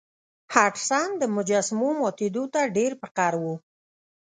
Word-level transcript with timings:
هډسن 0.53 1.09
د 1.21 1.23
مجسمو 1.35 1.89
ماتیدو 2.01 2.43
ته 2.53 2.61
ډیر 2.77 2.91
په 3.01 3.07
قهر 3.15 3.33
و. 3.43 3.45